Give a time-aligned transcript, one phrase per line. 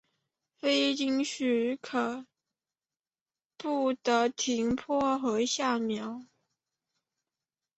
[0.59, 2.25] 非经许可
[3.55, 6.25] 不得停泊和下锚。